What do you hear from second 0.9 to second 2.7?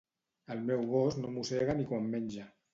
gos no mossega ni quan menja